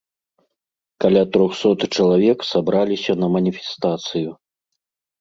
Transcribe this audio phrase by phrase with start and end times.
[1.05, 4.29] Каля трохсот чалавек сабраліся на маніфестацыю.